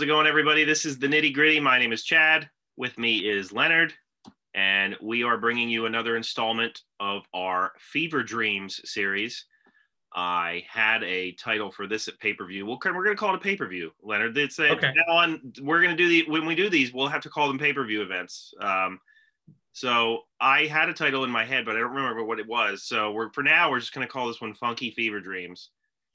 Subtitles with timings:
[0.00, 0.64] How's it going, everybody?
[0.64, 1.60] This is the nitty gritty.
[1.60, 2.48] My name is Chad.
[2.78, 3.92] With me is Leonard,
[4.54, 9.44] and we are bringing you another installment of our Fever Dreams series.
[10.14, 12.64] I had a title for this at pay per view.
[12.64, 14.38] We'll, we're going to call it a pay per view, Leonard.
[14.38, 14.90] It's a, Okay.
[14.96, 15.52] now on.
[15.60, 17.74] We're going to do the when we do these, we'll have to call them pay
[17.74, 18.54] per view events.
[18.58, 19.00] Um,
[19.74, 22.84] so I had a title in my head, but I don't remember what it was.
[22.84, 25.68] So we're for now, we're just going to call this one Funky Fever Dreams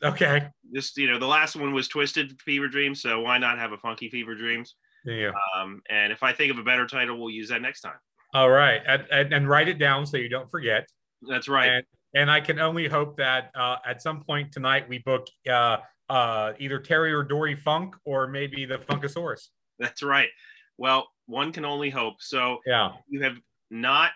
[0.04, 0.48] Okay.
[0.74, 3.78] just you know the last one was twisted fever dreams so why not have a
[3.78, 5.32] funky fever dreams Yeah.
[5.56, 7.98] um, and if i think of a better title we'll use that next time
[8.34, 8.82] All right.
[8.86, 10.88] And, and, and write it down so you don't forget.
[11.28, 15.00] that's right And, and I can only hope that uh, at some point tonight we
[15.00, 15.78] book uh,
[16.10, 19.48] uh, either Terry or Dory Funk or maybe the Funkasaurus.
[19.80, 20.30] that's right
[20.78, 22.92] well one can only hope so Yeah.
[23.08, 23.38] you have
[23.72, 24.12] not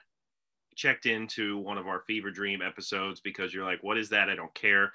[0.76, 4.36] checked into one of our fever dream episodes because you're like what is that i
[4.36, 4.92] don't care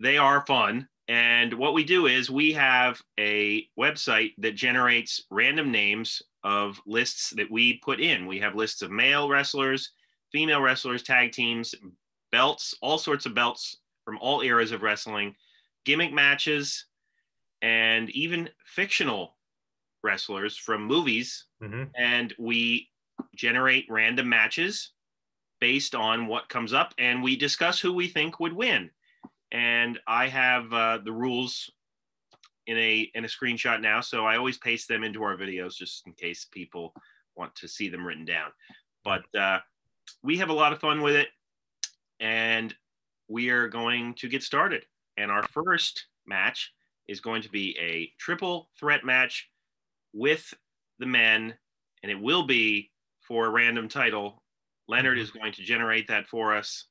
[0.00, 0.88] they are fun.
[1.08, 7.30] And what we do is we have a website that generates random names of lists
[7.30, 8.26] that we put in.
[8.26, 9.90] We have lists of male wrestlers
[10.34, 11.76] female wrestlers tag teams
[12.32, 15.32] belts all sorts of belts from all eras of wrestling
[15.84, 16.86] gimmick matches
[17.62, 19.36] and even fictional
[20.02, 21.46] wrestlers from movies.
[21.62, 22.90] Hmm and we
[23.36, 24.90] generate random matches
[25.60, 28.90] based on what comes up and we discuss who we think would win
[29.54, 31.70] and i have uh, the rules
[32.66, 36.06] in a in a screenshot now so i always paste them into our videos just
[36.06, 36.92] in case people
[37.36, 38.50] want to see them written down
[39.04, 39.58] but uh,
[40.22, 41.28] we have a lot of fun with it
[42.20, 42.74] and
[43.28, 44.84] we are going to get started
[45.16, 46.72] and our first match
[47.08, 49.48] is going to be a triple threat match
[50.12, 50.52] with
[50.98, 51.54] the men
[52.02, 54.42] and it will be for a random title.
[54.88, 56.86] Leonard is going to generate that for us.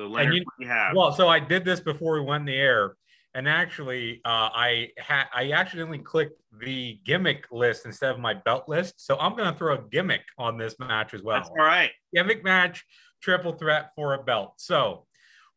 [0.00, 0.96] So Leonard, you- what do you have?
[0.96, 2.96] Well, so I did this before we went in the air.
[3.34, 8.66] And actually, uh, I had I accidentally clicked the gimmick list instead of my belt
[8.66, 9.04] list.
[9.04, 11.36] So I'm going to throw a gimmick on this match as well.
[11.36, 11.90] That's all right.
[12.12, 12.84] gimmick match,
[13.22, 14.54] triple threat for a belt.
[14.56, 15.06] So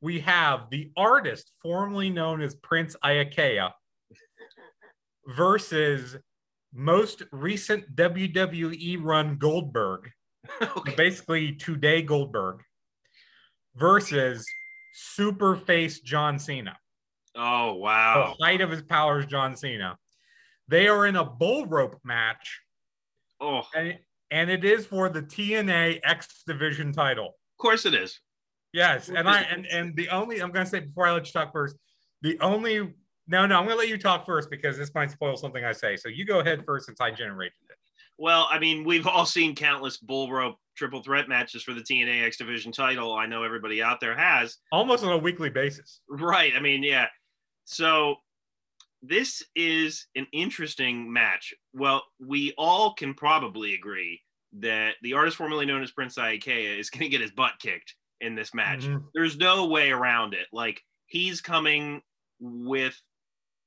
[0.02, 3.72] we have the artist formerly known as Prince Iaukea
[5.28, 6.18] versus
[6.74, 10.12] most recent WWE run Goldberg,
[10.62, 10.96] okay.
[10.96, 12.62] basically today Goldberg,
[13.76, 14.46] versus
[14.94, 16.78] super face John Cena.
[17.36, 18.36] Oh wow.
[18.38, 19.98] The height of his powers, John Cena.
[20.68, 22.62] They are in a bull rope match,
[23.44, 24.00] Oh, and,
[24.32, 27.28] and it is for the TNA X Division title.
[27.28, 28.20] Of course it is.
[28.72, 31.52] Yes, and I and and the only I'm gonna say before I let you talk
[31.52, 31.76] first,
[32.22, 32.94] the only
[33.28, 35.98] no no I'm gonna let you talk first because this might spoil something I say.
[35.98, 37.78] So you go ahead first since I generated it.
[38.18, 42.24] Well, I mean, we've all seen countless bull rope triple threat matches for the TNA
[42.26, 43.14] X Division title.
[43.14, 44.58] I know everybody out there has.
[44.72, 46.02] Almost on a weekly basis.
[46.10, 46.54] Right.
[46.56, 47.08] I mean, yeah.
[47.66, 48.16] So
[49.02, 51.54] this is an interesting match.
[51.74, 54.22] Well, we all can probably agree
[54.54, 57.96] that the artist formerly known as Prince Iaukea is going to get his butt kicked
[58.22, 58.82] in this match.
[58.86, 59.04] Mhm.
[59.14, 60.48] There's no way around it.
[60.54, 62.02] Like he's coming
[62.40, 63.00] with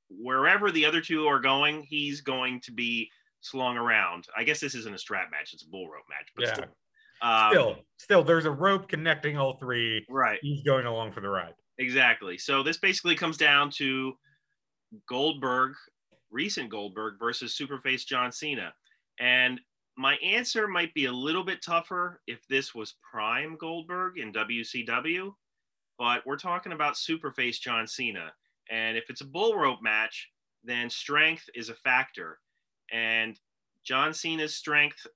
[0.09, 3.09] wherever the other two are going, he's going to be
[3.41, 4.25] slung around.
[4.35, 6.29] I guess this isn't a strap match; it's a bull rope match.
[6.35, 6.53] But Yeah.
[6.53, 6.77] still,
[7.21, 10.05] um, Still, still, there's a rope connecting all three.
[10.09, 10.39] right.
[10.41, 11.53] He's going along for the ride.
[11.79, 12.37] Exactly.
[12.37, 14.13] So this basically comes down to
[15.07, 15.73] Goldberg,
[16.31, 18.73] recent Goldberg versus Superface John Cena.
[19.19, 19.59] And
[19.97, 25.33] my answer might be a little bit tougher if this was prime Goldberg in WCW,
[25.97, 28.31] but we're talking about Superface John Cena.
[28.69, 30.29] And if it's a bull rope match,
[30.63, 32.39] then strength is a factor.
[32.91, 33.39] And
[33.83, 35.07] John Cena's strength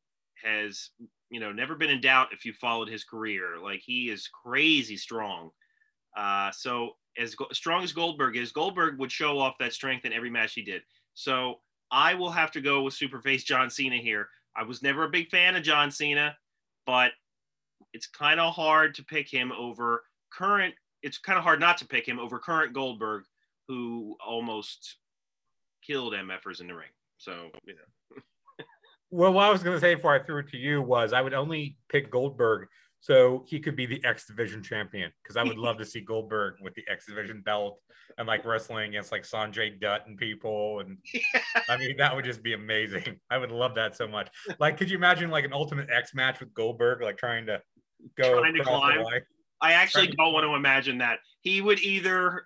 [0.44, 0.90] has,
[1.32, 3.58] you know, never been in doubt if you followed his career.
[3.62, 5.50] Like he is crazy strong.
[6.16, 10.14] Uh, so as go- strong as Goldberg is, Goldberg would show off that strength in
[10.14, 10.82] every match he did.
[11.14, 14.28] So I will have to go with Superface John Cena here.
[14.56, 16.36] I was never a big fan of John Cena,
[16.86, 17.14] but
[17.94, 20.74] it's kind of hard to pick him over current.
[21.02, 23.24] It's kind of hard not to pick him over current Goldberg,
[23.68, 24.98] who almost
[25.86, 26.90] killed MFers in the ring.
[27.18, 28.22] So you know,
[29.12, 31.22] Well, what I was going to say before I threw it to you was I
[31.22, 32.68] would only pick Goldberg
[33.02, 36.56] so he could be the X Division champion because I would love to see Goldberg
[36.62, 37.80] with the X Division belt
[38.18, 40.80] and like wrestling against like Sanjay Dutt and people.
[40.80, 40.98] And
[41.70, 43.20] I mean, that would just be amazing.
[43.30, 44.30] I would love that so much.
[44.60, 47.62] Like, could you imagine like an Ultimate X match with Goldberg, like trying to
[48.16, 49.04] go Trying to climb?
[49.62, 50.16] I actually Right.
[50.18, 51.20] don't want to imagine that.
[51.42, 52.46] He would either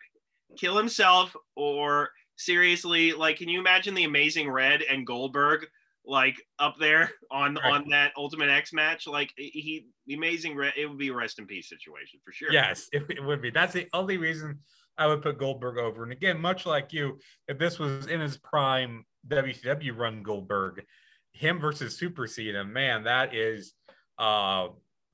[0.57, 5.67] kill himself or seriously, like, can you imagine the Amazing Red and Goldberg
[6.07, 7.73] like up there on Right.
[7.73, 9.07] on that Ultimate X match?
[9.07, 12.51] Like he, the Amazing Red, it would be a rest in peace situation for sure.
[12.51, 13.49] Yes, it, it would be.
[13.49, 14.59] That's the only reason
[14.97, 16.03] I would put Goldberg over.
[16.03, 20.83] And again, much like you, if this was in his prime WCW run Goldberg,
[21.33, 23.73] him versus Super Cena, man, that is
[24.19, 24.67] uh,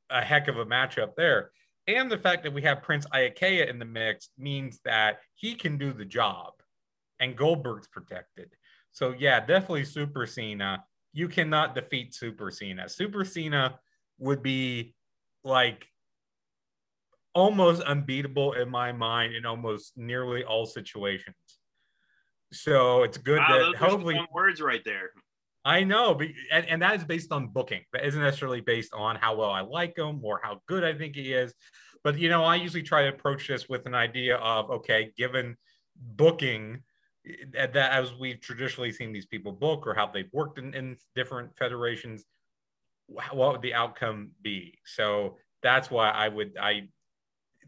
[0.09, 1.51] a heck of a matchup there.
[1.87, 5.77] And the fact that we have Prince Iaukea in the mix means that he can
[5.79, 6.53] do the job
[7.19, 8.49] and Goldberg's protected.
[8.91, 10.83] So, yeah, definitely Super Cena.
[11.13, 12.87] You cannot defeat Super Cena.
[12.89, 13.79] Super Cena
[14.19, 14.93] would be
[15.43, 15.85] like
[17.33, 21.35] almost unbeatable in my mind in almost nearly all situations.
[22.53, 25.11] So it's good wow, that hopefully words right there.
[25.63, 26.19] I know,
[26.51, 27.81] and, and that is based on booking.
[27.93, 31.15] That isn't necessarily based on how well I like him or how good I think
[31.15, 31.53] he is.
[32.03, 35.55] But you know, I usually try to approach this with an idea of okay, given
[35.95, 36.83] booking
[37.53, 41.51] that as we've traditionally seen these people book or how they've worked in, in different
[41.57, 42.25] federations,
[43.07, 44.77] what would the outcome be?
[44.85, 46.87] So that's why I would I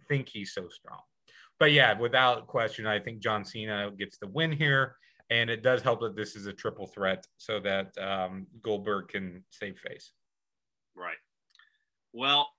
[0.08, 1.00] think he's so strong.
[1.60, 4.96] But yeah, without question, I think John Cena gets the win here.
[5.30, 9.44] And it does help that this is a triple threat so that um, Goldberg can
[9.50, 10.12] save face.
[10.96, 11.18] Right.
[12.12, 12.50] Well,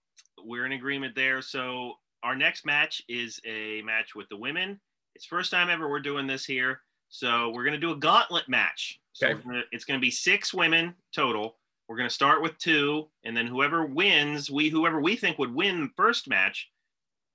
[0.42, 1.42] we're in agreement there.
[1.42, 1.92] So
[2.22, 4.80] our next match is a match with the women.
[5.14, 6.80] It's first time ever we're doing this here.
[7.08, 9.00] So we're going to do a gauntlet match.
[9.12, 9.42] So okay.
[9.42, 11.56] gonna, it's going to be six women total.
[11.88, 15.54] We're going to start with two, and then whoever wins, we whoever we think would
[15.54, 16.70] win the first match,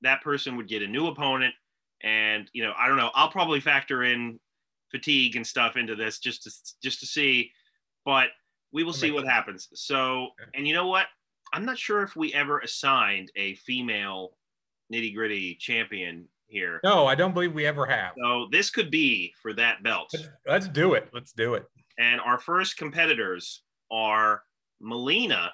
[0.01, 1.53] that person would get a new opponent.
[2.01, 3.11] And you know, I don't know.
[3.13, 4.39] I'll probably factor in
[4.91, 7.51] fatigue and stuff into this just to just to see,
[8.05, 8.29] but
[8.71, 9.69] we will see what happens.
[9.73, 11.07] So, and you know what?
[11.53, 14.31] I'm not sure if we ever assigned a female
[14.91, 16.79] nitty gritty champion here.
[16.83, 18.13] No, I don't believe we ever have.
[18.21, 20.09] So this could be for that belt.
[20.13, 21.09] Let's, let's do it.
[21.13, 21.65] Let's do it.
[21.97, 24.41] And our first competitors are
[24.79, 25.51] Melina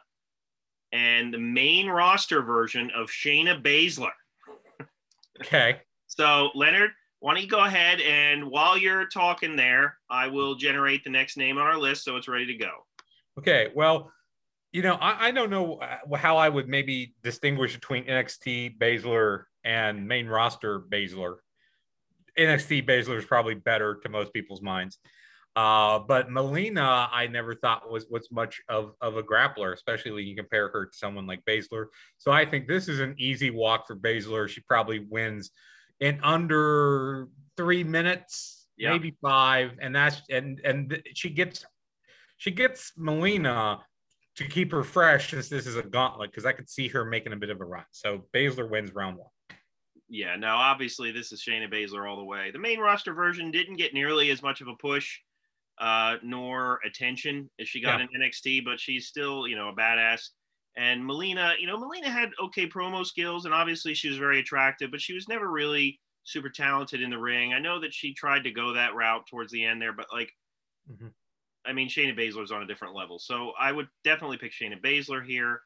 [0.91, 4.11] and the main roster version of Shayna Baszler.
[5.41, 5.81] Okay.
[6.07, 11.03] So, Leonard, why don't you go ahead and while you're talking there, I will generate
[11.03, 12.71] the next name on our list so it's ready to go.
[13.37, 13.69] Okay.
[13.75, 14.13] Well,
[14.71, 19.45] you know, I, I don't know uh, how I would maybe distinguish between NXT Baszler
[19.65, 21.37] and main roster Baszler.
[22.37, 24.99] NXT Baszler is probably better to most people's minds.
[25.55, 30.25] Uh, but Melina, I never thought was was much of, of a grappler, especially when
[30.25, 31.85] you compare her to someone like Baszler.
[32.17, 34.49] So I think this is an easy walk for Baszler.
[34.49, 35.51] She probably wins
[36.01, 38.91] in under three minutes, yeah.
[38.91, 41.65] maybe five, and that's and and she gets
[42.35, 43.79] she gets Melina
[44.35, 47.31] to keep her fresh since this is a gauntlet because I could see her making
[47.31, 47.85] a bit of a run.
[47.91, 49.29] So Baszler wins round one.
[50.15, 52.49] Yeah, now obviously this is Shayna Baszler all the way.
[52.49, 55.19] The main roster version didn't get nearly as much of a push
[55.77, 58.07] uh, nor attention as she got yeah.
[58.13, 60.29] in NXT, but she's still, you know, a badass.
[60.77, 64.89] And Melina, you know, Melina had okay promo skills, and obviously she was very attractive,
[64.89, 67.53] but she was never really super talented in the ring.
[67.53, 70.31] I know that she tried to go that route towards the end there, but like,
[70.89, 71.07] mm-hmm.
[71.65, 75.25] I mean, Shayna Baszler's on a different level, so I would definitely pick Shayna Baszler
[75.25, 75.59] here.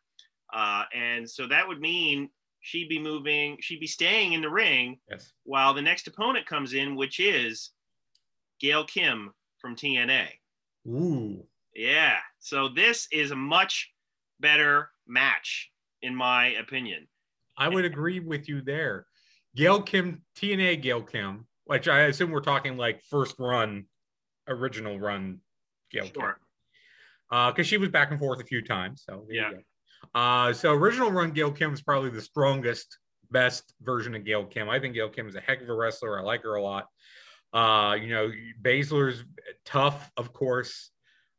[0.51, 2.29] Uh, and so that would mean
[2.61, 5.31] she'd be moving, she'd be staying in the ring yes.
[5.43, 7.71] while the next opponent comes in, which is
[8.59, 10.27] Gail Kim from TNA.
[10.87, 11.45] Ooh.
[11.75, 12.17] Yeah.
[12.39, 13.91] So this is a much
[14.39, 17.07] better match, in my opinion.
[17.57, 19.05] I would agree with you there.
[19.55, 23.85] Gail Kim, TNA Gail Kim, which I assume we're talking like first run,
[24.47, 25.39] original run
[25.91, 26.13] Gail sure.
[26.13, 26.35] Kim.
[27.29, 29.03] Because uh, she was back and forth a few times.
[29.05, 29.51] So yeah.
[30.13, 32.97] Uh, so original run Gail Kim is probably the strongest,
[33.31, 34.69] best version of Gail Kim.
[34.69, 36.19] I think Gail Kim is a heck of a wrestler.
[36.19, 36.87] I like her a lot.
[37.53, 39.23] Uh, you know, Baszler's
[39.65, 40.91] tough, of course.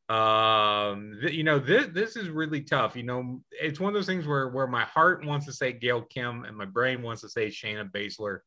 [0.09, 2.97] Um, th- you know, this this is really tough.
[2.97, 6.03] You know, it's one of those things where where my heart wants to say Gail
[6.03, 8.41] Kim and my brain wants to say Shayna Baszler.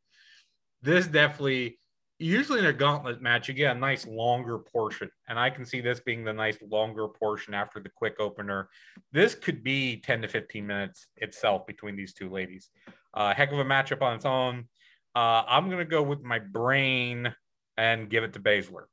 [0.82, 1.80] This definitely,
[2.24, 5.82] usually in a gauntlet match, you get a nice longer portion, and I can see
[5.82, 8.70] this being the nice longer portion after the quick opener.
[9.12, 12.70] This could be ten to fifteen minutes itself between these two ladies.
[13.14, 14.68] Uh, heck of a matchup on its own.
[15.16, 17.34] Uh, I'm gonna go with my brain
[17.78, 18.86] and give it to Baszler.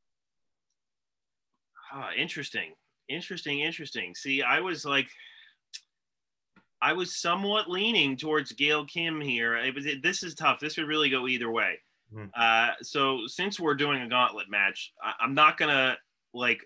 [1.92, 2.72] Ah, interesting.
[3.08, 4.14] Interesting, interesting.
[4.14, 5.08] See, I was like,
[6.80, 9.56] I was somewhat leaning towards Gail Kim here.
[9.56, 10.60] It was it, this is tough.
[10.60, 11.78] This would really go either way.
[12.14, 12.26] Mm-hmm.
[12.34, 15.96] Uh, so since we're doing a gauntlet match, I, I'm not gonna
[16.34, 16.60] like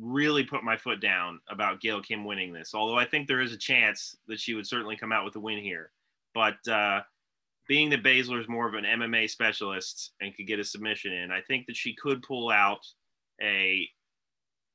[0.00, 2.72] really put my foot down about Gail Kim winning this.
[2.74, 5.40] Although I think there is a chance that she would certainly come out with a
[5.40, 5.90] win here.
[6.34, 7.00] But uh,
[7.68, 11.30] being that Baszler is more of an MMA specialist and could get a submission in,
[11.30, 12.80] I think that she could pull out
[13.42, 13.88] a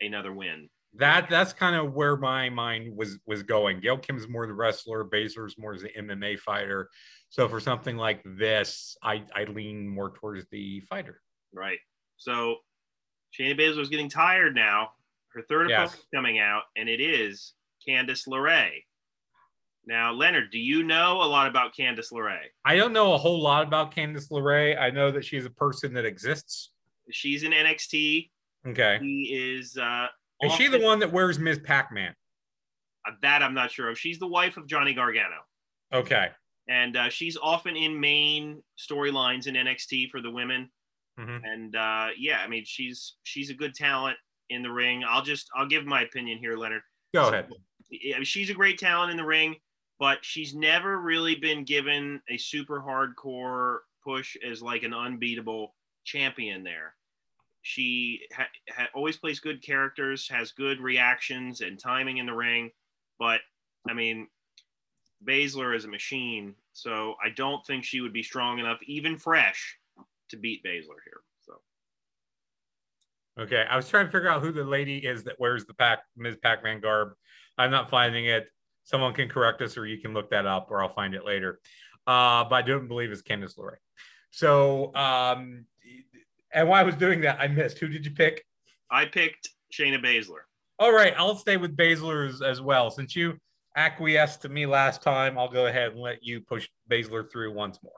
[0.01, 0.69] another win.
[0.95, 3.79] That that's kind of where my mind was was going.
[3.79, 6.89] Gail Kim's more the wrestler, Baszler's more the MMA fighter.
[7.29, 11.19] So for something like this, I I lean more towards the fighter.
[11.51, 11.79] Right.
[12.17, 12.57] So
[13.37, 14.91] Shayna Baszler's getting tired now.
[15.33, 15.89] Her third Yes.
[15.89, 17.53] opponent coming out, and it is
[17.87, 18.83] Candice LeRae.
[19.85, 22.45] Now, Leonard, do you know a lot about Candice LeRae?
[22.63, 24.79] I don't know a whole lot about Candice LeRae.
[24.79, 26.71] I know that she's a person that exists.
[27.11, 28.29] She's in NXT.
[28.67, 28.99] Okay.
[29.01, 29.75] He is.
[29.75, 30.07] Uh,
[30.45, 31.59] Is she the one that wears Ms.
[31.63, 32.13] Pac-Man?
[33.05, 33.99] uh, that I'm not sure of.
[33.99, 35.37] She's the wife of Johnny Gargano,
[35.93, 36.29] Okay.
[36.69, 40.69] and uh, she's often in main storylines in NXT for the women.
[41.19, 41.41] Mhm.
[41.43, 44.17] And uh, yeah, I mean, she's she's a good talent
[44.49, 45.03] in the ring.
[45.07, 46.81] I'll just I'll give my opinion here, Leonard.
[47.13, 47.49] Go ahead.
[47.91, 49.55] Yeah, she's a great talent in the ring,
[49.99, 56.63] but she's never really been given a super hardcore push as like an unbeatable champion
[56.63, 56.95] there.
[57.63, 62.71] She ha- ha- always plays good characters, has good reactions and timing in the ring,
[63.17, 63.39] but
[63.89, 64.27] I mean,
[65.25, 69.77] Baszler is a machine, so I don't think she would be strong enough, even fresh,
[70.29, 71.21] to beat Baszler here.
[71.39, 71.53] So
[73.39, 73.65] Okay.
[73.69, 76.37] I was trying to figure out who the lady is that wears the Pac Ms.
[76.43, 77.13] Pac-Man garb.
[77.57, 78.47] I'm not finding it.
[78.83, 81.61] Someone can correct us, or you can look that up, or I'll find it later.
[82.05, 83.77] Uh, but I don't believe it's Candice LeRae.
[84.31, 85.65] So, um,
[86.53, 87.79] and while I was doing that, I missed.
[87.79, 88.45] Who did you pick?
[88.91, 90.41] I picked Shayna Baszler.
[90.79, 92.91] All right, I'll stay with Baszler as, as well.
[92.91, 93.37] Since you
[93.75, 97.79] acquiesced to me last time, I'll go ahead and let you push Baszler through once
[97.83, 97.93] more.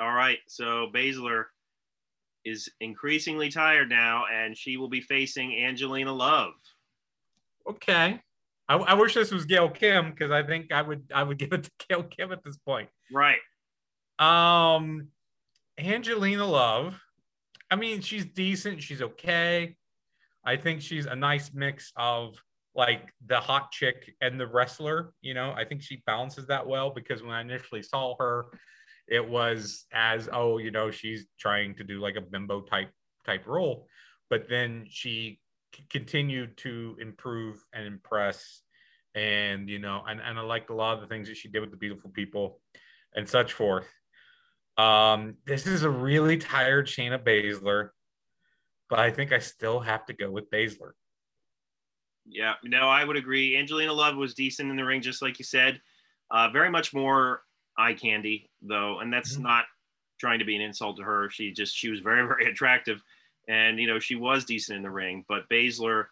[0.00, 0.38] All right.
[0.46, 1.44] So Baszler
[2.44, 6.52] is increasingly tired now, and she will be facing Angelina Love.
[7.68, 8.20] Okay.
[8.68, 11.52] I, I wish this was Gail Kim because I think I would I would give
[11.52, 12.88] it to Gail Kim at this point.
[13.12, 13.38] Right.
[14.18, 15.08] Um,
[15.78, 16.94] Angelina Love.
[17.70, 18.82] I mean, she's decent.
[18.82, 19.76] She's okay.
[20.44, 22.34] I think she's a nice mix of
[22.74, 25.12] like the hot chick and the wrestler.
[25.20, 28.46] You know, I think she balances that well because when I initially saw her,
[29.06, 32.90] it was as oh, you know, she's trying to do like a bimbo type
[33.26, 33.86] type role,
[34.30, 35.40] but then she
[35.74, 38.62] c- continued to improve and impress.
[39.14, 41.60] And you know, and, and I liked a lot of the things that she did
[41.60, 42.60] with the beautiful people
[43.14, 43.86] and such forth.
[44.78, 47.90] Um, this is a really tired Shayna Baszler,
[48.88, 50.92] but I think I still have to go with Baszler.
[52.24, 52.54] Yeah.
[52.62, 53.56] No, I would agree.
[53.56, 55.80] Angelina Love was decent in the ring, just like you said.
[56.30, 57.42] Uh, very much more
[57.76, 59.42] eye candy, though, and that's Mhm.
[59.42, 59.66] not
[60.20, 61.30] trying to be an insult to her.
[61.30, 63.02] She just she was very very attractive,
[63.48, 65.24] and you know she was decent in the ring.
[65.26, 66.08] But Baszler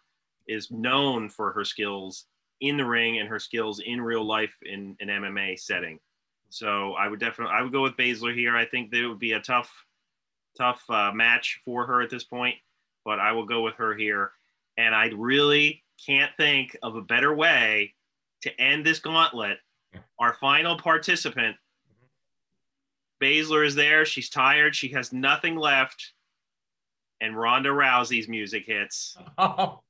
[0.47, 2.25] is known for her skills
[2.61, 5.99] in the ring and her skills in real life in an MMA setting.
[6.49, 8.55] So I would definitely I would go with Baszler here.
[8.55, 9.71] I think that it would be a tough
[10.57, 12.55] tough uh, match for her at this point,
[13.05, 14.31] but I will go with her here.
[14.77, 17.93] And I really can't think of a better way
[18.41, 19.59] to end this gauntlet.
[20.19, 21.55] Our final participant,
[23.21, 24.05] Baszler is there.
[24.05, 24.75] She's tired.
[24.75, 26.13] She has nothing left.
[27.19, 29.17] And Ronda Rousey's music hits.
[29.39, 29.81] Oh,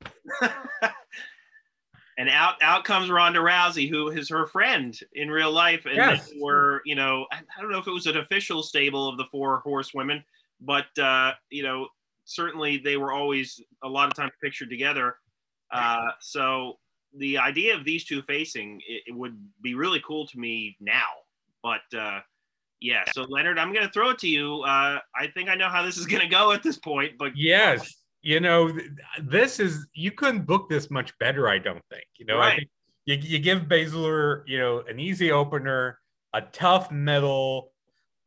[2.17, 6.29] and out out comes Ronda Rousey, who is her friend in real life, and Yes.
[6.29, 9.17] they were you know I I don't know if it was an official stable of
[9.17, 10.23] the four horsewomen,
[10.61, 11.87] but uh, you know
[12.25, 15.17] certainly they were always a lot of times pictured together.
[15.71, 16.77] Uh, so
[17.13, 21.09] the idea of these two facing it, it would be really cool to me now,
[21.63, 21.81] but.
[21.97, 22.19] Uh,
[22.79, 24.61] yeah, so Leonard, I'm going to throw it to you.
[24.61, 27.35] Uh, I think I know how this is going to go at this point, but
[27.35, 27.95] yes.
[28.21, 28.77] You know,
[29.21, 31.47] this is you couldn't book this much better.
[31.47, 32.05] I don't think.
[32.17, 32.69] You know, I think
[33.05, 35.99] you, you give Baszler, you know, an easy opener,
[36.33, 37.71] a tough middle,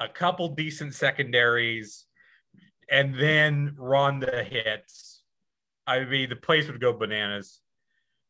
[0.01, 2.07] a couple decent secondaries,
[2.91, 5.23] and then Ronda hits.
[5.87, 7.61] I mean, the place would go bananas.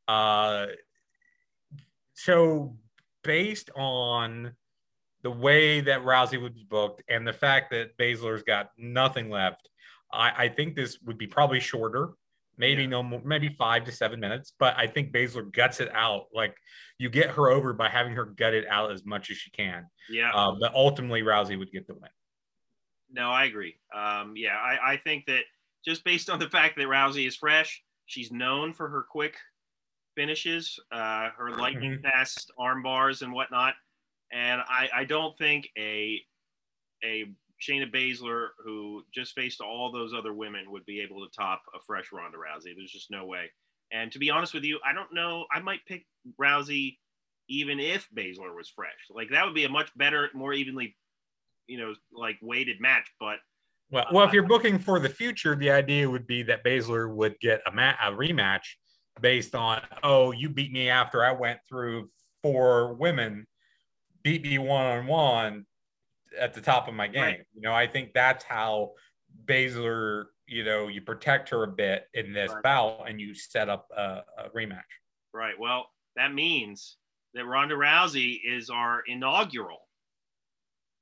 [0.09, 0.67] Uh,
[2.15, 2.77] so
[3.23, 4.53] based on
[5.23, 9.70] the way that Rousey would be booked and the fact that Baszler's got nothing left,
[10.13, 12.11] I, I think this would be probably shorter,
[12.59, 12.89] maybe Yeah.
[12.89, 14.53] no more, maybe five to seven minutes.
[14.59, 16.27] But I think Baszler guts it out.
[16.35, 16.55] Like
[16.99, 19.87] you get her over by having her gut it out as much as she can.
[20.09, 20.31] yeah.
[20.35, 22.11] Uh, but ultimately, Rousey would get the win.
[23.13, 23.75] No, I agree.
[23.95, 25.43] Um, yeah, I, I think that
[25.85, 29.37] just based on the fact that Rousey is fresh, she's known for her quick
[30.15, 33.75] finishes, uh, her lightning fast arm bars and whatnot.
[34.33, 36.21] And I, I don't think a
[37.03, 41.63] a Shayna Baszler who just faced all those other women would be able to top
[41.75, 42.75] a fresh Ronda Rousey.
[42.77, 43.51] There's just no way.
[43.93, 45.47] And to be honest with you, I don't know.
[45.53, 46.07] I might pick
[46.41, 46.97] Rousey
[47.49, 49.09] even if Baszler was fresh.
[49.11, 50.97] Like that would be a much better, more evenly,
[51.67, 53.11] you know, like weighted match.
[53.19, 53.39] But
[53.91, 57.39] Well, well, if you're booking for the future, the idea would be that Baszler would
[57.41, 58.63] get a, ma- a rematch
[59.21, 62.09] based on oh you beat me after I went through
[62.43, 63.47] four women,
[64.23, 65.67] beat me one on one
[66.39, 67.23] at the top of my game.
[67.23, 67.41] Right.
[67.55, 68.93] You know, I think that's how
[69.47, 72.63] Baszler, you know, you protect her a bit in this right.
[72.63, 74.83] bout and you set up a, a rematch.
[75.33, 75.59] Right.
[75.59, 76.97] Well, that means
[77.35, 79.89] that Ronda Rousey is our inaugural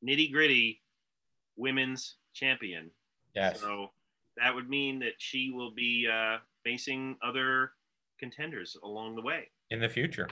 [0.06, 0.82] nitty gritty
[1.56, 2.90] women's champion.
[3.34, 3.60] Yes.
[3.60, 3.88] So
[4.36, 7.72] that would mean that she will be uh, facing other
[8.18, 10.28] contenders along the way in the future.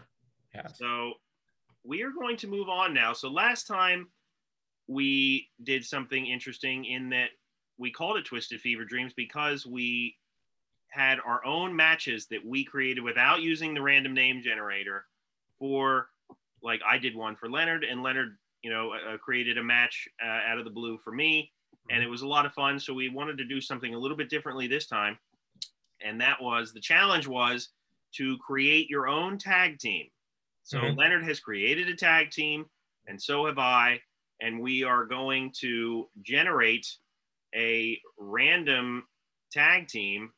[0.55, 0.67] Yeah.
[0.69, 1.15] So
[1.85, 3.12] we are going to move on now.
[3.12, 4.09] So last time
[4.88, 7.31] we did something interesting in that
[7.78, 10.16] we called it Twisted Fever Dreams because we
[10.88, 15.05] had our own matches that we created without using the random name generator
[15.59, 16.09] for
[16.62, 20.40] like I did one for Leonard and Leonard, you know, uh, created a match uh,
[20.49, 21.52] out of the blue for me
[21.90, 24.16] and it was a lot of fun so we wanted to do something a little
[24.16, 25.19] bit differently this time
[26.05, 27.69] and that was the challenge was
[28.12, 30.07] to create your own tag team
[30.66, 30.99] so mm-hmm.
[30.99, 32.66] Leonard has created a tag team,
[33.07, 34.00] and so have I.
[34.40, 36.87] And we are going to generate
[37.55, 39.05] a random
[39.50, 40.33] tag team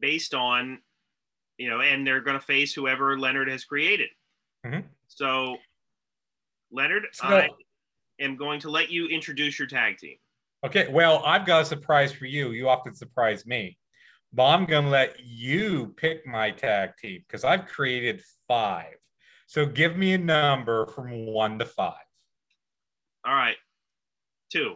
[0.00, 0.78] based on,
[1.56, 4.08] you know, and they're going to face whoever Leonard has created.
[4.66, 4.80] Mm-hmm.
[5.08, 5.56] So,
[6.70, 7.48] Leonard, so, I
[8.20, 10.16] am going to let you introduce your tag team.
[10.64, 10.88] Okay.
[10.88, 12.50] Well, I've got a surprise for you.
[12.50, 13.78] You often surprise me
[14.32, 18.94] but I'm going to let you pick my tag team because I've created five.
[19.46, 21.94] So give me a number from one to five.
[23.24, 23.56] All right.
[24.50, 24.74] Two.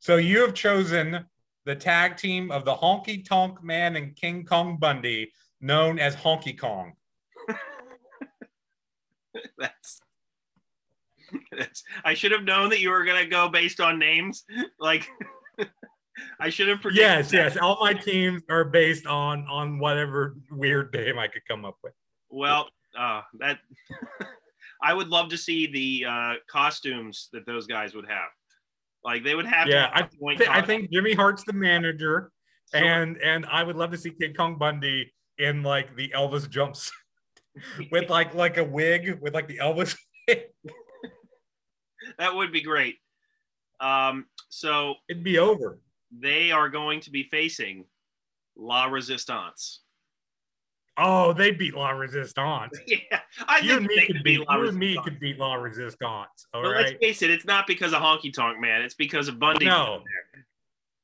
[0.00, 1.24] So you have chosen
[1.64, 6.58] the tag team of the Honky Tonk Man and King Kong Bundy, known as Honky
[6.58, 6.94] Kong.
[9.58, 10.00] that's,
[11.56, 11.84] that's.
[12.04, 14.44] I should have known that you were gonna go based on names.
[14.80, 15.08] Like
[16.40, 17.02] I should have predicted.
[17.02, 17.36] Yes, that.
[17.36, 17.56] yes.
[17.56, 21.92] All my teams are based on on whatever weird name I could come up with.
[22.28, 23.58] Well, uh, that
[24.82, 28.28] I would love to see the uh, costumes that those guys would have.
[29.04, 29.66] Like they would have.
[29.66, 30.02] Yeah, I,
[30.36, 32.30] th- I think Jimmy Hart's the manager,
[32.72, 36.92] and and I would love to see King Kong Bundy in like the Elvis jumps
[37.90, 39.96] with like like a wig with like the Elvis.
[42.18, 42.96] that would be great.
[43.80, 45.80] Um, so it'd be over
[46.20, 47.84] they are going to be facing
[48.56, 49.80] La Resistance.
[50.98, 52.78] Oh, they beat La Resistance.
[52.86, 55.54] yeah, I you and me could beat, beat La you and me could beat La
[55.54, 56.46] Resistance.
[56.52, 56.86] All right?
[56.86, 58.82] Let's face it, it's not because of Honky Tonk Man.
[58.82, 59.64] It's because of Bundy.
[59.64, 60.02] No,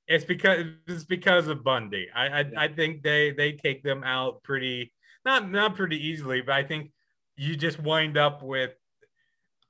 [0.06, 2.08] it's because it's because of Bundy.
[2.14, 4.92] I I, I think they they take them out pretty
[5.24, 6.90] not not pretty easily, but I think
[7.36, 8.72] you just wind up with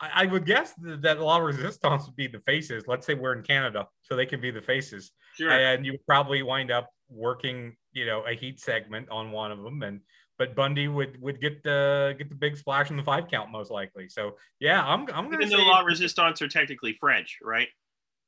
[0.01, 2.85] I, would guess that La Resistance would be the faces.
[2.87, 5.11] Let's say we're in Canada, so they can be the faces.
[5.35, 5.51] Sure.
[5.51, 9.83] And you probably wind up working, you know, a heat segment on one of them,
[9.83, 10.01] and
[10.39, 13.71] but Bundy would would get the get the big splash in the five count most
[13.71, 14.09] likely.
[14.09, 15.45] So yeah, I'm I'm gonna.
[15.45, 17.69] Even though La Resistance are technically French, right?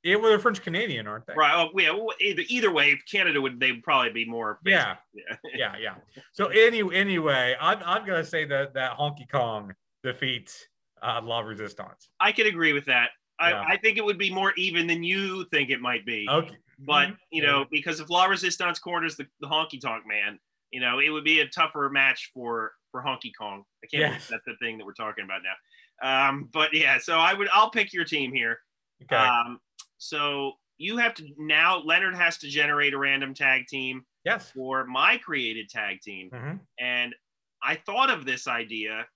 [0.02, 1.34] Yeah, well, they're French Canadian, aren't they?
[1.36, 1.52] Right.
[1.54, 1.92] Oh, yeah.
[2.20, 4.58] Either, either way, Canada would they would probably be more.
[4.64, 4.96] Yeah.
[5.12, 5.36] Yeah.
[5.54, 5.74] yeah.
[5.78, 5.94] Yeah.
[6.32, 10.66] So any, anyway, I'm I'm gonna say that that Honky Kong defeats
[11.02, 12.08] uh, La Resistance.
[12.18, 13.10] I could agree with that.
[13.38, 13.64] I, yeah.
[13.68, 16.26] I think it would be more even than you think it might be.
[16.30, 16.56] Okay.
[16.86, 17.14] But, mm-hmm.
[17.30, 20.38] you know, because if La Resistance corners the, the Honky Tonk Man,
[20.70, 23.64] you know, it would be a tougher match for for Honky Kong.
[23.84, 24.10] I can't yes.
[24.10, 26.28] believe that's the thing that we're talking about now.
[26.28, 28.58] Um, but yeah, so I would I'll pick your team here.
[29.02, 29.16] Okay.
[29.16, 29.58] Um,
[29.98, 34.04] so you have to now Leonard has to generate a random tag team.
[34.24, 34.50] Yes.
[34.50, 36.30] For my created tag team.
[36.30, 36.56] Mm-hmm.
[36.78, 37.14] And
[37.62, 39.06] I thought of this idea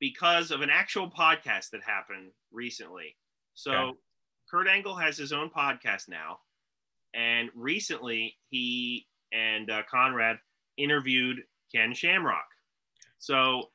[0.00, 3.16] because of an actual podcast that happened recently.
[3.54, 3.98] So okay.
[4.50, 6.38] Kurt Angle has his own podcast now,
[7.16, 10.38] and recently he and uh, Conrad
[10.76, 11.38] interviewed
[11.74, 12.46] Ken Shamrock.
[13.18, 13.70] So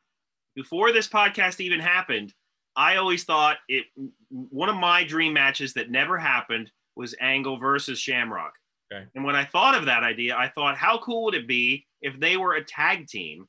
[0.55, 2.33] before this podcast even happened,
[2.75, 3.85] I always thought it
[4.29, 8.53] one of my dream matches that never happened was Angle versus Shamrock.
[8.93, 9.05] Okay.
[9.15, 12.19] And when I thought of that idea, I thought, how cool would it be if
[12.19, 13.47] they were a tag team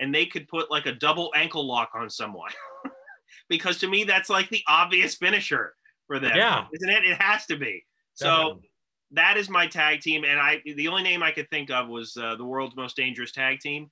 [0.00, 2.50] and they could put like a double ankle lock on someone.
[3.48, 5.74] because to me, that's like the obvious finisher
[6.06, 6.36] for them.
[6.36, 6.66] Yeah.
[6.72, 7.04] Isn't it?
[7.04, 7.84] It has to be.
[8.14, 8.60] So
[9.12, 10.24] that is my tag team.
[10.24, 13.32] And I, the only name I could think of was uh, the world's most dangerous
[13.32, 13.90] tag team.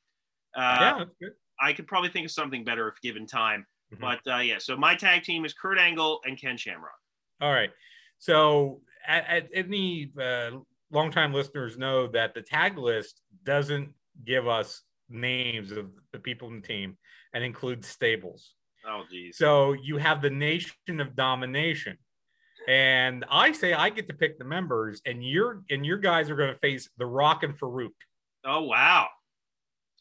[0.57, 1.33] Uh, yeah, that's good.
[1.61, 3.66] I could probably think of something better if given time.
[3.94, 4.01] Mm-hmm.
[4.01, 6.92] But uh, yeah, so my tag team is Kurt Angle and Ken Shamrock.
[7.40, 7.70] All right.
[8.18, 10.51] So at, at any uh,
[10.90, 13.90] longtime listeners know that the tag list doesn't
[14.25, 16.96] give us names of the people in the team
[17.35, 18.55] and includes stables.
[18.87, 19.37] Oh, geez.
[19.37, 21.96] So you have the Nation of Domination.
[22.68, 26.37] And I say I get to pick the members, and your and your guys are
[26.37, 27.90] going to face the Rock and Farouk.
[28.44, 29.09] Oh wow.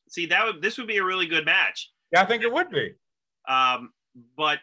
[0.10, 1.92] See that would this would be a really good match.
[2.12, 2.94] Yeah, I think it would be.
[3.48, 3.92] Um,
[4.38, 4.60] but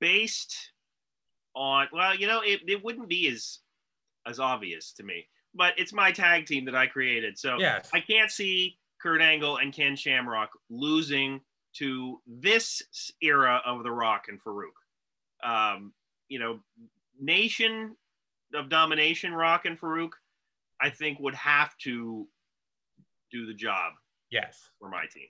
[0.00, 0.56] based
[1.54, 3.58] on well, you know, it, it wouldn't be as
[4.26, 5.26] as obvious to me.
[5.54, 7.38] But it's my tag team that I created.
[7.38, 7.88] So Yes.
[7.94, 11.40] I can't see Kurt Angle and Ken Shamrock losing
[11.74, 12.82] to this
[13.22, 14.72] era of The Rock and Farouk.
[15.44, 15.92] Um,
[16.28, 16.60] you know,
[17.20, 17.96] Nation
[18.54, 20.10] of Domination, Rock and Farouk,
[20.80, 22.28] I think would have to
[23.30, 23.92] do the job
[24.30, 24.58] Yes.
[24.78, 25.28] for my team.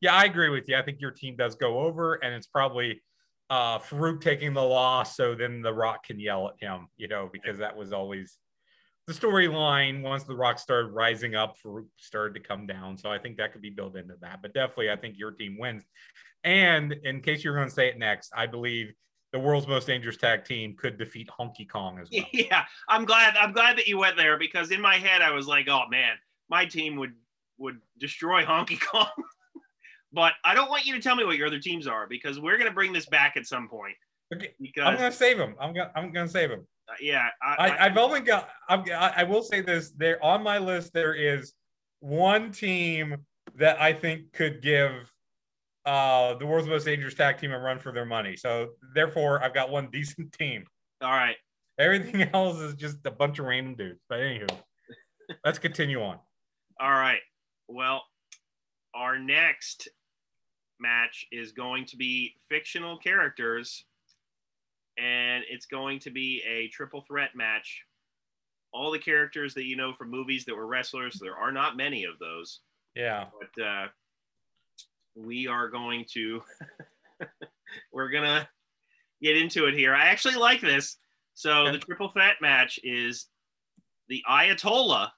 [0.00, 0.76] Yeah, I agree with you.
[0.76, 3.02] I think your team does go over, and it's probably
[3.50, 7.28] uh Farouk taking the loss, so then the Rock can yell at him, you know,
[7.32, 8.38] because that was always
[9.06, 10.02] the storyline.
[10.02, 12.96] Once the Rock started rising up, Farouk started to come down.
[12.96, 14.40] So I think that could be built into that.
[14.40, 15.84] But definitely, I think your team wins.
[16.42, 18.94] And in case you're going to say it next, I believe
[19.34, 22.24] the world's most dangerous tag team could defeat Honky Kong as well.
[22.32, 23.34] Yeah, I'm glad.
[23.36, 26.14] I'm glad that you went there because in my head I was like, oh man,
[26.48, 27.14] my team would
[27.58, 29.08] would destroy Honky Kong.
[30.12, 32.56] but I don't want you to tell me what your other teams are because we're
[32.58, 33.96] gonna bring this back at some point.
[34.32, 35.56] Okay, Because I'm going to save him.
[35.60, 36.66] I'm gonna I'm going to save him.
[36.88, 38.48] uh, yeah, I, I, I've only got.
[38.68, 41.54] I'm, I I will say this: there on my list, there is
[41.98, 43.16] one team
[43.56, 45.12] that I think could give
[45.86, 48.36] uh, the world's most dangerous tag team and run for their money.
[48.36, 50.64] So therefore, I've got one decent team.
[51.02, 51.36] all right.
[51.78, 54.00] Everything else is just a bunch of random dudes.
[54.08, 54.48] But anywho,
[55.44, 56.18] let's continue on.
[56.80, 57.20] All right.
[57.68, 58.02] Well,
[58.94, 59.88] our next
[60.80, 63.84] match is going to be fictional characters,
[64.98, 67.82] and it's going to be a triple threat match.
[68.72, 72.04] All the characters that you know from movies that were wrestlers, there are not many
[72.04, 72.60] of those,
[72.94, 73.26] Yeah.
[73.40, 73.86] but uh,
[75.14, 76.42] we are going to
[77.92, 78.48] we're gonna
[79.22, 79.94] get into it here.
[79.94, 80.96] I actually like this.
[81.34, 83.26] So the triple threat match is
[84.08, 85.10] the Ayatollah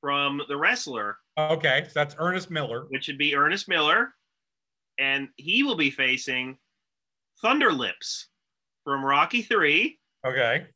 [0.00, 1.84] from the wrestler Okay.
[1.84, 2.86] So that's Ernest Miller.
[2.88, 4.14] which would be Ernest Miller,
[4.98, 6.56] and he will be facing
[7.44, 8.24] Thunderlips
[8.84, 10.66] from Rocky Three, Okay.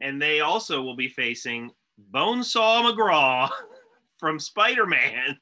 [0.00, 1.70] and they also will be facing
[2.12, 3.50] Bonesaw McGraw
[4.18, 5.36] from Spider Man.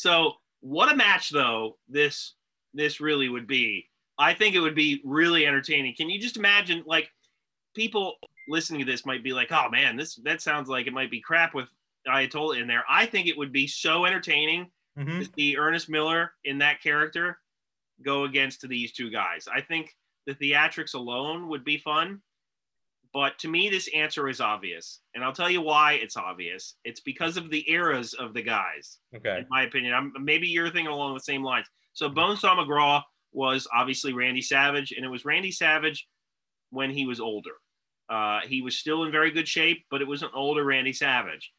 [0.00, 2.34] So what a match though this
[2.72, 3.90] this really would be.
[4.16, 5.94] I think it would be really entertaining.
[5.94, 7.10] Can you just imagine like
[7.74, 8.16] people
[8.48, 11.20] listening to this might be like, "Oh man, this that sounds like it might be
[11.20, 11.68] crap with
[12.08, 15.18] Ayatollah in there." I think it would be so entertaining Mhm.
[15.22, 17.42] to see Ernest Miller in that character
[18.00, 19.46] go against these two guys.
[19.48, 22.22] I think the theatrics alone would be fun.
[23.12, 25.00] But to me, this answer is obvious.
[25.14, 26.76] And I'll tell you why it's obvious.
[26.84, 29.38] It's because of the eras of the guys Okay.
[29.38, 29.94] in my opinion.
[29.94, 31.66] I'm, maybe you're thinking along the same lines.
[31.92, 36.06] So Bonesaw McGraw was obviously Randy Savage, and it was Randy Savage
[36.70, 37.50] when he was older.
[38.08, 41.52] Uh, he was still in very good shape, but it was an older Randy Savage.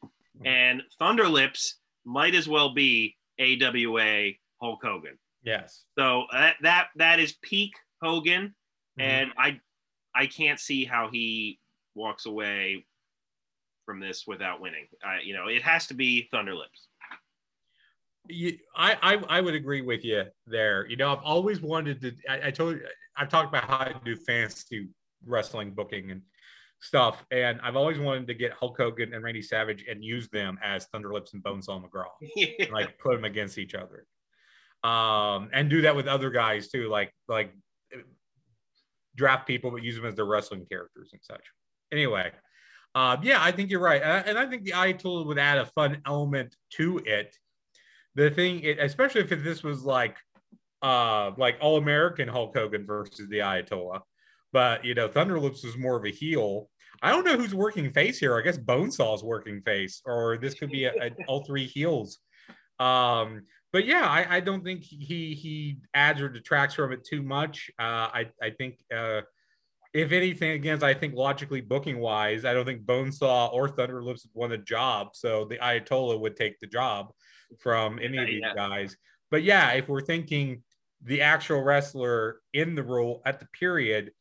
[0.44, 5.18] And Thunderlips might as well be AWA Hulk Hogan.
[5.44, 5.84] Yes.
[5.98, 8.54] So that that that is peak Hogan,
[8.98, 9.02] Mhm.
[9.02, 9.60] and I
[10.14, 11.58] I can't see how he
[11.94, 12.84] walks away
[13.84, 14.86] from this without winning.
[15.04, 16.86] I, you know, it has to be Thunderlips.
[18.28, 20.86] you, I, I I would agree with you there.
[20.86, 22.12] You know, I've always wanted to.
[22.28, 22.82] I, I told you,
[23.16, 24.88] I've talked about how I do fantasy
[25.26, 26.22] wrestling booking and
[26.80, 30.58] stuff, and I've always wanted to get Hulk Hogan and Randy Savage and use them
[30.62, 32.06] as Thunderlips and Bonesaw McGraw,
[32.60, 34.06] and, like put them against each other,
[34.84, 37.52] um, and do that with other guys too, like like
[39.16, 41.44] draft people but use them as their wrestling characters and such.
[41.92, 42.30] Anyway.
[42.94, 46.02] Uh, yeah, I think you're right, and I think the Ayatollah would add a fun
[46.04, 47.34] element to it
[48.14, 50.16] the thing, it, especially if this was like,
[50.82, 54.00] uh, like All American Hulk Hogan versus the Ayatollah,
[54.52, 56.68] but you know, Thunderlips was more of a heel.
[57.02, 58.38] I don't know who's working face here.
[58.38, 62.18] I guess Bonesaw's working face, or this could be a, a, all three heels.
[62.78, 67.22] Um, but yeah, I, I don't think he he adds or detracts from it too
[67.22, 67.70] much.
[67.78, 69.22] Uh, I I think uh,
[69.94, 74.50] if anything, again, I think logically booking wise, I don't think Bonesaw or Thunderlips won
[74.50, 77.12] the job, so the Ayatollah would take the job
[77.60, 78.54] from any of these yeah.
[78.54, 78.96] guys.
[79.30, 80.62] But yeah, if we're thinking
[81.02, 84.12] the actual wrestler in the role at the period,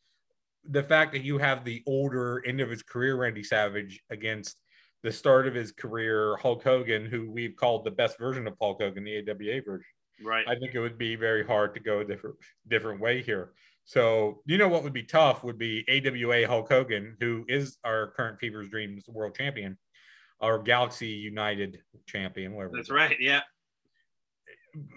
[0.70, 4.58] the fact that you have the older end of his career Randy Savage against
[5.04, 8.82] the start of his career Hulk Hogan, who we've called the best version of Hulk
[8.82, 9.86] Hogan, the AWA version.
[10.24, 10.48] right.
[10.48, 12.36] I think it would be very hard to go a different
[12.68, 13.54] different way here.
[13.84, 18.12] So you know what would be tough would be AWA Hulk Hogan, who is our
[18.12, 19.78] current Fever's Dreams world champion,
[20.40, 22.74] or Galaxy United champion, whatever.
[22.76, 23.18] That's right.
[23.20, 23.42] Yeah.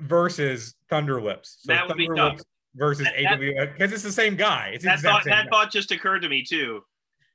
[0.02, 1.56] Versus Thunderlips.
[1.62, 2.46] So That would be Thunderlips tough.
[2.76, 4.72] versus That- AWA because it's the same guy.
[4.74, 5.50] It's That thought, that guy.
[5.50, 6.84] thought just occurred to me too.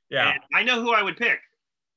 [0.08, 0.30] Yeah.
[0.32, 1.40] And I know who I would pick.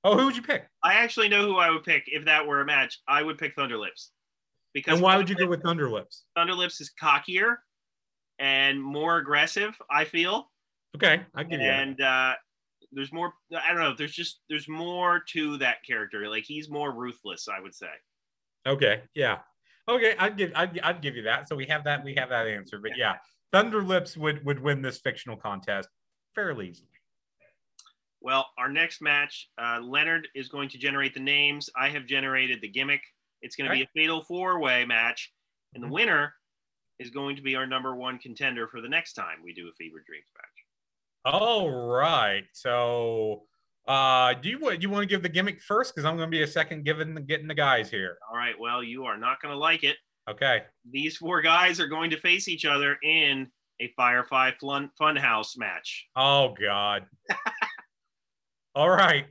[0.04, 0.68] Oh, who would you pick?
[0.84, 3.00] I actually know who I would pick if that were a match.
[3.08, 4.10] I would pick Thunderlips.
[4.74, 6.24] Because and why would you go with Thunderlips?
[6.38, 7.58] Thunderlips is cockier
[8.40, 9.78] and more aggressive.
[9.90, 10.52] I feel.
[10.96, 11.66] Okay, I get you.
[11.66, 12.34] And uh,
[12.92, 13.34] there's more.
[13.56, 13.96] I don't know.
[13.98, 16.28] There's just there's more to that character.
[16.28, 17.48] Like he's more ruthless.
[17.48, 17.88] I would say.
[18.68, 19.04] Okay.
[19.14, 19.40] Yeah.
[19.88, 20.16] Okay.
[20.18, 21.48] I'd give I'd, I'd give you that.
[21.48, 22.80] So we have that we have that answer.
[22.80, 23.16] But yeah,
[23.54, 25.90] Thunderlips would would win this fictional contest
[26.36, 26.90] fairly easily.
[28.24, 31.70] Well, our next match, uh, Leonard is going to generate the names.
[31.76, 33.02] I have generated the gimmick.
[33.42, 35.32] It's going to be a fatal four way match,
[35.74, 35.94] and the mm-hmm.
[35.94, 36.34] winner
[37.00, 39.74] is going to be our number one contender for the next time we do a
[39.74, 41.34] Fever Dreams match.
[41.34, 42.46] All right.
[42.54, 43.44] So,
[43.90, 45.94] uh, do you do you want to give the gimmick first?
[45.94, 48.18] Because I'm going to be a second giving the, getting the guys here.
[48.32, 48.56] All right.
[48.58, 49.98] Well, you are not going to like it.
[50.30, 50.64] Okay.
[50.90, 53.48] These four guys are going to face each other in
[53.82, 56.08] a Firefly Fun Funhouse match.
[56.16, 57.06] Oh God.
[58.76, 59.26] All right.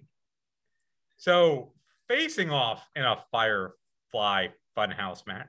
[1.17, 1.73] So
[2.09, 5.49] facing off in a Firefly Funhouse match,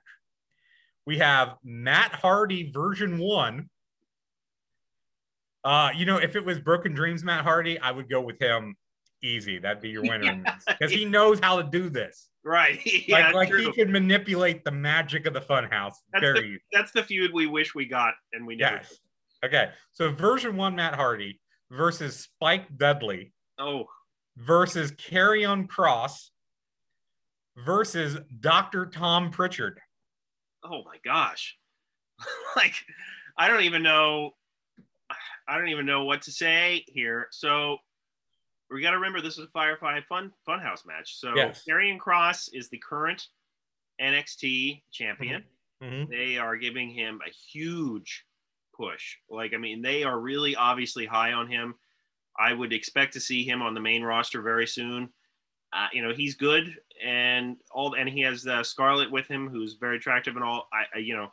[1.05, 3.69] we have Matt Hardy version one.
[5.63, 8.75] Uh, you know, if it was Broken Dreams Matt Hardy, I would go with him
[9.21, 9.59] easy.
[9.59, 10.97] That'd be your winner because yeah.
[10.97, 12.29] he knows how to do this.
[12.43, 12.79] Right.
[13.07, 15.95] yeah, like, like he can manipulate the magic of the funhouse.
[16.11, 18.77] That's very the, that's the feud we wish we got and we never.
[18.77, 18.99] Yes.
[19.45, 19.69] Okay.
[19.91, 21.39] So version one Matt Hardy
[21.71, 23.85] versus Spike Dudley Oh.
[24.37, 26.29] Versus Karrion Kross
[27.57, 28.87] versus Dr.
[28.87, 29.79] Tom Pritchard.
[30.63, 31.57] Oh my gosh.
[32.55, 32.73] like,
[33.37, 34.31] I don't even know.
[35.47, 37.27] I don't even know what to say here.
[37.31, 37.77] So
[38.71, 41.19] we got to remember this is a Firefly Fun Funhouse match.
[41.19, 41.63] So yes.
[41.67, 43.27] Karrion Kross is the current
[44.01, 45.41] NXT champion.
[45.41, 45.85] Mm-hmm.
[45.85, 46.11] Mm-hmm.
[46.11, 48.23] They are giving him a huge
[48.75, 49.17] push.
[49.29, 51.75] Like, I mean, they are really obviously high on him.
[52.39, 55.09] I would expect to see him on the main roster very soon.
[55.71, 59.73] Uh, you know, he's good and all, and he has uh, Scarlett with him, who's
[59.73, 60.67] very attractive and all.
[60.71, 61.31] I, I, you know,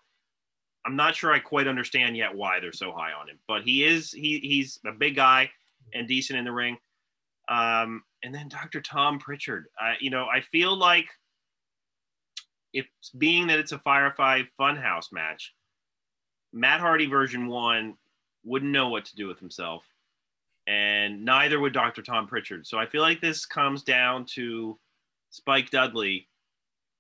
[0.87, 3.85] I'm not sure I quite understand yet why they're so high on him, but he
[3.85, 5.51] is he he's a big guy
[5.93, 6.79] and decent in the ring.
[7.49, 8.81] Um, and then Dr.
[8.81, 11.09] Tom Pritchard, uh, you know, I feel like
[12.73, 12.87] if
[13.19, 15.53] being that it's a Firefly Funhouse match,
[16.53, 17.95] Matt Hardy version one
[18.45, 19.85] wouldn't know what to do with himself
[20.71, 22.01] and neither would Dr.
[22.01, 22.65] Tom Pritchard.
[22.65, 24.79] So I feel like this comes down to
[25.31, 26.29] Spike Dudley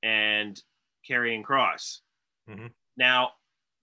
[0.03, 0.61] and
[1.09, 1.99] Karrion Kross.
[2.51, 2.67] Mm-hmm.
[2.97, 3.31] Now,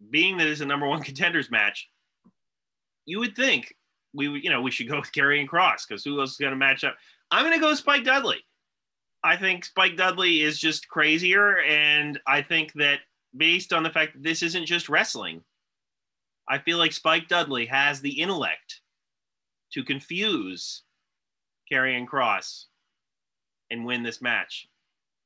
[0.09, 1.89] being that it's a number one contenders match,
[3.05, 3.73] you would think
[4.13, 6.51] we would, you know, we should go with Karrion Kross because who else is going
[6.51, 6.97] to match up?
[7.31, 8.43] I'm going to go Spike Dudley.
[9.23, 12.99] I think Spike Dudley is just crazier, and I think that
[13.35, 15.43] based on the fact that this isn't just wrestling,
[16.49, 18.81] I feel like Spike Dudley has the intellect
[19.73, 20.83] to confuse
[21.71, 22.65] Karrion Kross
[23.69, 24.67] and win this match.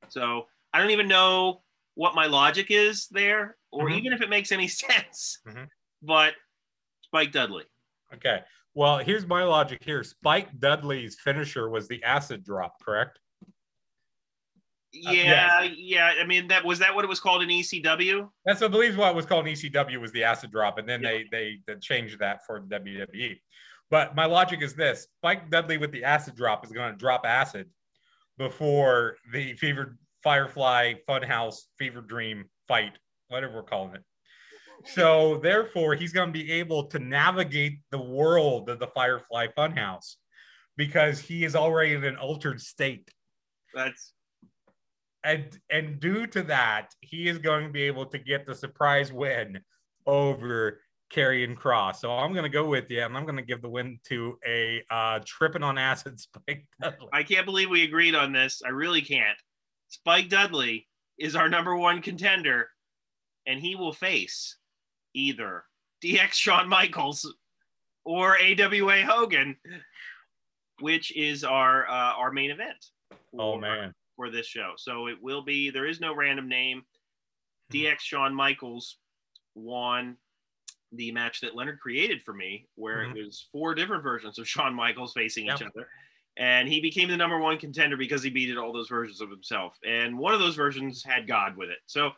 [0.08, 1.62] So I don't even know
[1.94, 3.98] what my logic is there, or mm-hmm.
[3.98, 5.38] even if it makes any sense.
[5.46, 5.64] Mm-hmm.
[6.02, 6.34] But
[7.02, 7.64] Spike Dudley.
[8.14, 8.40] Okay.
[8.74, 10.02] Well, here's my logic here.
[10.02, 13.18] Spike Dudley's finisher was the acid drop, correct?
[14.92, 15.74] Yeah, uh, yes.
[15.76, 16.12] yeah.
[16.20, 18.28] I mean, that was that what it was called in ECW.
[18.44, 21.10] That's I believe what was called in ECW was the acid drop, and then yeah.
[21.10, 23.38] they, they they changed that for WWE.
[23.92, 27.26] But my logic is this Mike Dudley with the acid drop is going to drop
[27.26, 27.68] acid
[28.38, 32.92] before the fever Firefly Funhouse Fever Dream fight,
[33.28, 34.02] whatever we're calling it.
[34.86, 40.14] So therefore, he's going to be able to navigate the world of the Firefly Funhouse
[40.78, 43.10] because he is already in an altered state.
[43.74, 44.14] That's
[45.22, 49.12] and and due to that, he is going to be able to get the surprise
[49.12, 49.60] win
[50.06, 50.80] over
[51.12, 51.96] Karrion Kross.
[51.96, 54.38] So I'm going to go with you, and I'm going to give the win to
[54.46, 57.08] a uh, tripping on acid Spike Dudley.
[57.12, 58.62] I can't believe we agreed on this.
[58.64, 59.38] I really can't.
[59.88, 62.68] Spike Dudley is our number one contender,
[63.46, 64.56] and he will face
[65.14, 65.64] either
[66.02, 67.34] DX Shawn Michaels
[68.04, 69.56] or AWA Hogan,
[70.80, 72.86] which is our uh, our main event.
[73.30, 74.72] For, oh man, for this show.
[74.78, 75.70] So it will be.
[75.70, 76.82] There is no random name.
[77.70, 77.76] Hmm.
[77.76, 78.96] DX Shawn Michaels
[79.54, 80.16] won
[80.92, 83.16] the match that Leonard created for me, where mm-hmm.
[83.16, 85.56] it was four different versions of Shawn Michaels facing yep.
[85.56, 85.88] each other.
[86.38, 89.76] And he became the number one contender because he beat all those versions of himself.
[89.86, 91.78] And one of those versions had God with it.
[91.86, 92.12] So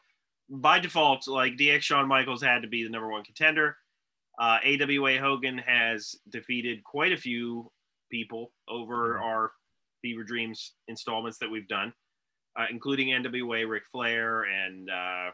[0.49, 3.77] by default, like DX Shawn Michaels had to be the number one contender.
[4.39, 7.71] Uh, AWA Hogan has defeated quite a few
[8.11, 9.25] people over mm-hmm.
[9.25, 9.53] our
[10.03, 11.93] Fever Dreams installments that we've done,
[12.59, 15.31] uh, including NWA Ric Flair and uh,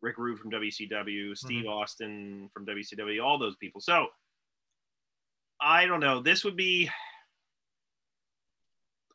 [0.00, 1.68] Rick Rude from WCW, Steve mm-hmm.
[1.68, 3.80] Austin from WCW, all those people.
[3.80, 4.06] So
[5.60, 6.20] I don't know.
[6.20, 6.90] This would be.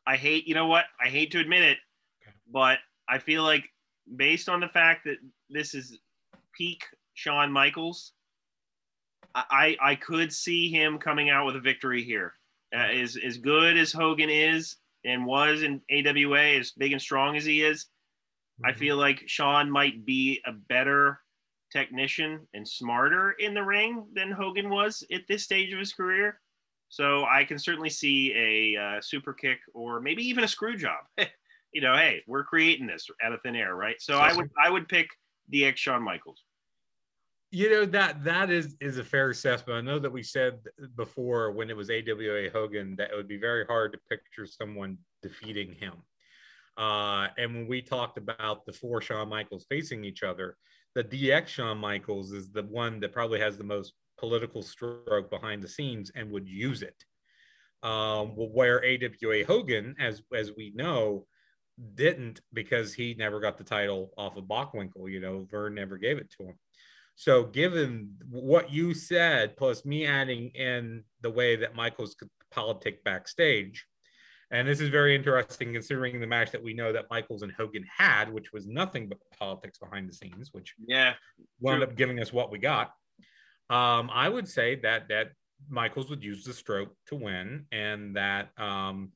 [0.06, 0.84] I hate, you know what?
[1.02, 1.78] I hate to admit it,
[2.52, 3.64] but I feel like
[4.16, 5.16] based on the fact that
[5.48, 5.98] this is
[6.54, 8.12] peak Shawn Michaels,
[9.34, 12.34] I I could see him coming out with a victory here.
[12.74, 17.36] Uh, as as good as Hogan is and was in AWA, as big and strong
[17.36, 17.86] as he is,
[18.62, 18.76] I Mhm.
[18.76, 21.20] feel like Shawn might be a better
[21.70, 26.40] technician and smarter in the ring than Hogan was at this stage of his career.
[26.88, 31.04] So I can certainly see a uh, super kick or maybe even a screw job.
[31.72, 34.00] you know, hey, we're creating this out of thin air, right?
[34.00, 35.08] So I would I would pick
[35.52, 36.44] DX Shawn Michaels.
[37.50, 39.76] You know that that is is a fair assessment.
[39.76, 40.60] I know that we said
[40.96, 44.98] before when it was AWA Hogan that it would be very hard to picture someone
[45.22, 45.94] defeating him.
[46.76, 50.56] Uh, and when we talked about the four Shawn Michaels facing each other,
[50.94, 55.62] the DX Shawn Michaels is the one that probably has the most political stroke behind
[55.62, 57.04] the scenes and would use it.
[57.82, 61.26] Um, where AWA Hogan, as as we know,
[61.94, 65.10] didn't because he never got the title off of Bockwinkel.
[65.10, 66.58] You know, Verne never gave it to him.
[67.16, 73.04] So, given what you said, plus me adding in the way that Michaels could politic
[73.04, 73.86] backstage,
[74.54, 77.84] and this is very interesting considering the match that we know that Michaels and Hogan
[77.96, 81.14] had, which was nothing but politics behind the scenes, which Yeah,
[81.60, 81.88] wound True.
[81.90, 82.92] up giving us what we got.
[83.70, 85.32] Um, I would say that that
[85.68, 89.12] Michaels would use the stroke to win, and that um,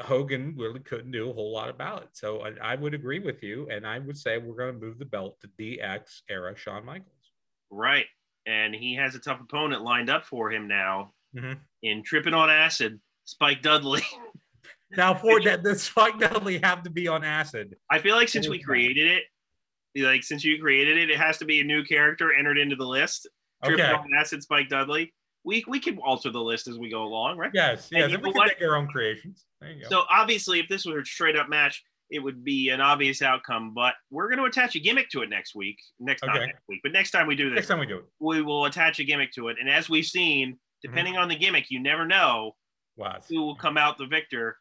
[0.00, 2.08] Hogan really couldn't do a whole lot about it.
[2.12, 4.98] So I, I would agree with you, and I would say we're going to move
[4.98, 7.32] the belt to DX era Shawn Michaels.
[7.70, 8.06] right.
[8.46, 11.58] And he has a tough opponent lined up for him now Mhm.
[11.82, 14.00] in tripping on acid, Spike Dudley.
[14.96, 17.76] Now, for that, does Spike Dudley have to be on acid?
[17.90, 21.44] I feel like since we created it, like since you created it, it has to
[21.44, 23.28] be a new character entered into the list.
[23.64, 23.92] Tripping Okay.
[23.94, 25.12] on acid, Spike Dudley.
[25.44, 27.50] We we can alter the list as we go along, right?
[27.52, 29.46] Yes, you we can make our own creations.
[29.60, 29.88] There you go.
[29.88, 33.74] So obviously, if this was a straight up match, it would be an obvious outcome.
[33.74, 35.78] But we're going to attach a gimmick to it next week.
[36.00, 36.46] Next not Okay.
[36.46, 38.04] next week, but next time we do this, Next time we do it.
[38.20, 39.56] we will attach a gimmick to it.
[39.60, 41.22] And as we've seen, depending Mm-hmm.
[41.22, 42.56] on the gimmick, you never know
[42.96, 43.20] Wow.
[43.28, 44.58] who will come out the victor.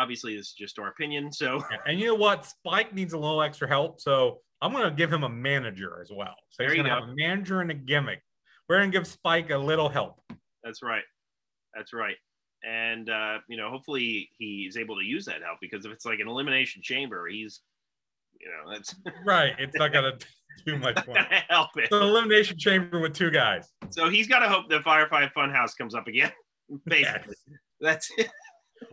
[0.00, 1.30] Obviously, this is just our opinion.
[1.32, 2.46] So And you know what?
[2.46, 4.00] Spike needs a little extra help.
[4.00, 6.34] So I'm going to give him a manager as well.
[6.50, 8.20] So There he's going to have a manager and a gimmick.
[8.68, 10.20] We're going to give Spike a little help.
[10.64, 11.02] that's right.
[11.74, 12.16] That's right.
[12.62, 16.18] And uh, you know, hopefully he's able to use that help because if it's like
[16.20, 17.60] an elimination chamber, he's
[18.40, 19.54] you know, that's Right.
[19.58, 20.26] It's not going to
[20.66, 20.96] do much
[21.48, 21.84] help it.
[21.84, 23.68] It's an elimination chamber with two guys.
[23.90, 26.32] So he's got to hope that Firefly Funhouse comes up again.
[26.86, 27.58] Basically, Yes.
[27.80, 28.30] that's it.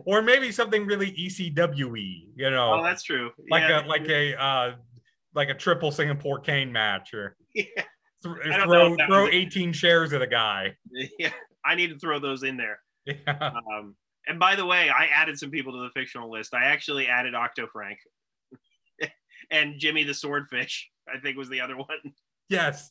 [0.04, 3.30] Or maybe something really ECWE, you know, Oh, that's true.
[3.50, 3.84] like yeah.
[3.84, 4.74] a like a uh
[5.34, 7.64] like a triple Singapore cane match or yeah.
[8.22, 10.74] th- I don't know throw throw was- 18 shares at a guy.
[11.18, 11.30] yeah.
[11.64, 12.80] I need to throw those in there.
[13.04, 13.50] Yeah.
[13.76, 13.96] Um,
[14.26, 16.52] and by the way, I added some people to the fictional list.
[16.54, 17.98] I actually added Octo Frank
[19.50, 20.88] and Jimmy the Swordfish.
[21.12, 21.88] I think was the other one.
[22.50, 22.90] Yes.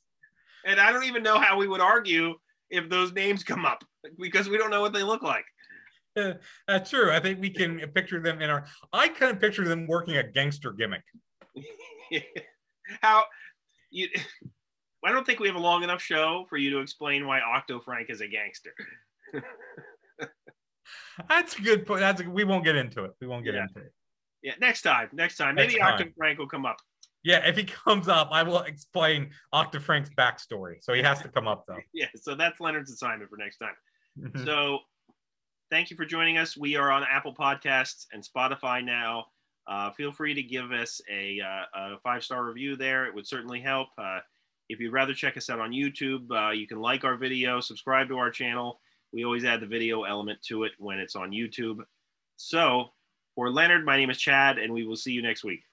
[0.66, 2.34] And I don't even know how we would argue
[2.70, 3.84] if those names come up
[4.20, 5.46] because we don't know what they look like.
[6.68, 7.12] That's true.
[7.12, 8.66] I think we can picture them in our.
[8.94, 11.04] I kind of picture them working a gangster gimmick.
[13.02, 13.24] how
[13.90, 14.10] you?
[15.06, 17.80] I don't think we have a long enough show for you to explain why Octo
[17.80, 18.74] Frank is a gangster.
[21.30, 22.02] That's a good point.
[22.02, 23.12] That's a, we won't get into it.
[23.22, 23.64] We won't get Yeah.
[23.64, 23.94] into it.
[24.42, 25.10] Yeah, next time.
[25.14, 25.94] Next time, maybe Next time.
[25.94, 26.78] Octo Frank will come up.
[27.24, 30.76] Yeah, if he comes up, I will explain Octo Frank's backstory.
[30.82, 31.78] So he has to come up though.
[31.94, 33.76] Yeah, so that's Leonard's assignment for next time.
[34.20, 34.46] Mhm.
[34.46, 34.80] So
[35.70, 36.56] thank you for joining us.
[36.56, 39.26] We are on Apple Podcasts and Spotify now.
[39.68, 43.06] Uh, feel free to give us a, uh, a five star review there.
[43.06, 43.90] It would certainly help.
[43.98, 44.20] Uh,
[44.70, 48.08] if you'd rather check us out on YouTube, uh, you can like our video, subscribe
[48.10, 48.80] to our channel.
[49.12, 51.80] We always add the video element to it when it's on YouTube.
[52.38, 52.90] So
[53.36, 55.64] for Leonard, my name is Chad, and we will see you next week.